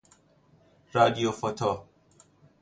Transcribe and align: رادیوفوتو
رادیوفوتو 0.93 1.87